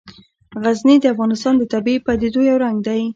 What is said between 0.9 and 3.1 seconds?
د افغانستان د طبیعي پدیدو یو رنګ دی.